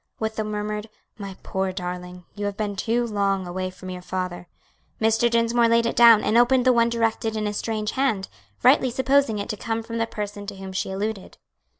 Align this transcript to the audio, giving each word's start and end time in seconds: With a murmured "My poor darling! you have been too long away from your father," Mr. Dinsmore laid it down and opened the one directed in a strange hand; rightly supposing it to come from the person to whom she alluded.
With 0.19 0.39
a 0.39 0.43
murmured 0.43 0.89
"My 1.19 1.37
poor 1.43 1.71
darling! 1.71 2.25
you 2.33 2.45
have 2.47 2.57
been 2.57 2.75
too 2.75 3.05
long 3.05 3.45
away 3.45 3.69
from 3.69 3.91
your 3.91 4.01
father," 4.01 4.47
Mr. 4.99 5.29
Dinsmore 5.29 5.67
laid 5.67 5.85
it 5.85 5.95
down 5.95 6.23
and 6.23 6.39
opened 6.39 6.65
the 6.65 6.73
one 6.73 6.89
directed 6.89 7.35
in 7.37 7.45
a 7.45 7.53
strange 7.53 7.91
hand; 7.91 8.27
rightly 8.63 8.89
supposing 8.89 9.37
it 9.37 9.47
to 9.49 9.57
come 9.57 9.83
from 9.83 9.99
the 9.99 10.07
person 10.07 10.47
to 10.47 10.55
whom 10.55 10.73
she 10.73 10.89
alluded. 10.89 11.37